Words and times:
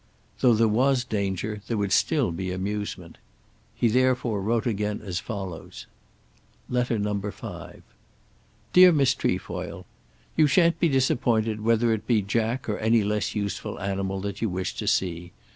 Though 0.39 0.55
there 0.55 0.67
was 0.67 1.03
danger 1.03 1.61
there 1.67 1.77
would 1.77 1.91
still 1.91 2.31
be 2.31 2.49
amusement. 2.51 3.19
He 3.75 3.87
therefore 3.87 4.41
wrote 4.41 4.65
again 4.65 4.99
as 4.99 5.19
follows: 5.19 5.85
LETTER 6.69 6.97
NO. 6.97 7.29
5. 7.29 7.83
DEAR 8.73 8.91
MISS 8.91 9.13
TREFOIL, 9.13 9.85
You 10.35 10.47
shan't 10.47 10.79
be 10.79 10.89
disappointed 10.89 11.61
whether 11.61 11.93
it 11.93 12.07
be 12.07 12.23
Jack 12.23 12.67
or 12.67 12.79
any 12.79 13.03
less 13.03 13.35
useful 13.35 13.79
animal 13.79 14.19
that 14.21 14.41
you 14.41 14.49
wish 14.49 14.73
to 14.77 14.87
see. 14.87 15.33